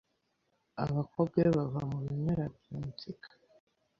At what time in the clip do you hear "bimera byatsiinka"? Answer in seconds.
2.05-3.29